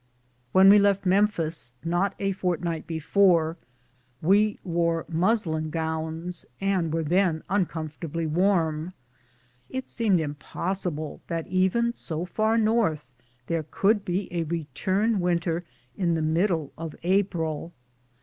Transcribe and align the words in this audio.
When 0.51 0.67
we 0.69 0.79
left 0.79 1.05
Memphis, 1.05 1.73
not 1.85 2.15
a 2.17 2.31
fortnight 2.31 2.87
before, 2.87 3.57
we 4.19 4.57
wore 4.63 5.05
muslin 5.07 5.69
gowns 5.69 6.43
and 6.59 6.91
were 6.91 7.03
then 7.03 7.43
uncomfortably 7.51 8.25
warm; 8.25 8.93
it 9.69 9.87
seemed 9.87 10.19
impossible 10.19 11.21
that 11.27 11.45
even 11.45 11.93
so 11.93 12.25
far 12.25 12.57
north 12.57 13.11
there 13.45 13.61
could 13.69 14.03
be 14.03 14.27
a 14.33 14.41
returned 14.41 15.21
winter 15.21 15.65
in 15.95 16.15
the 16.15 16.23
middle 16.23 16.73
of 16.79 16.95
April. 17.03 17.71